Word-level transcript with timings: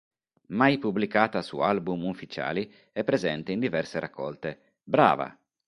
Mai 0.47 0.79
pubblicata 0.79 1.43
su 1.43 1.59
album 1.59 2.05
ufficiali, 2.05 2.73
è 2.91 3.03
presente 3.03 3.51
in 3.51 3.59
diverse 3.59 3.99
raccolte: 3.99 4.77
"Brava! 4.81 5.37